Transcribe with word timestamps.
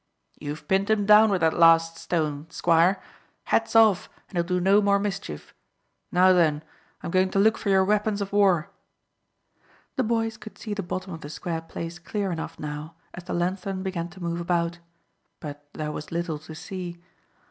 "You've 0.39 0.67
pinned 0.67 0.89
him 0.89 1.05
down 1.05 1.29
with 1.29 1.41
that 1.41 1.53
last 1.53 1.97
stone, 1.99 2.49
squire. 2.49 2.99
Head's 3.43 3.75
off, 3.75 4.09
and 4.27 4.35
he'll 4.35 4.43
do 4.43 4.59
no 4.59 4.81
more 4.81 4.97
mischief. 4.97 5.53
Now 6.11 6.33
then, 6.33 6.63
I'm 7.03 7.11
going 7.11 7.29
to 7.29 7.37
look 7.37 7.55
for 7.55 7.69
your 7.69 7.85
weapons 7.85 8.19
o' 8.19 8.25
war." 8.31 8.71
The 9.97 10.03
boys 10.03 10.37
could 10.37 10.57
see 10.57 10.73
the 10.73 10.81
bottom 10.81 11.13
of 11.13 11.21
the 11.21 11.29
square 11.29 11.61
place 11.61 11.99
clear 11.99 12.31
enough 12.31 12.57
now, 12.59 12.95
as 13.13 13.25
the 13.25 13.35
lanthorn 13.35 13.83
began 13.83 14.07
to 14.07 14.19
move 14.23 14.41
about; 14.41 14.79
but 15.39 15.67
there 15.73 15.91
was 15.91 16.11
little 16.11 16.39
to 16.39 16.55
see. 16.55 16.97